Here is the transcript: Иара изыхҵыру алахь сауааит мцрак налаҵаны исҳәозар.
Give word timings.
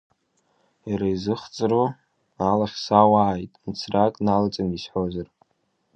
Иара 0.89 1.07
изыхҵыру 1.15 1.85
алахь 2.51 2.77
сауааит 2.85 3.53
мцрак 3.67 4.13
налаҵаны 4.25 4.73
исҳәозар. 4.77 5.27